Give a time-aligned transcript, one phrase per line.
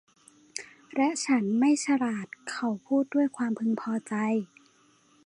[0.95, 4.13] และฉันไม่ฉลาด เขาพูดด้วยความพึงพอใจ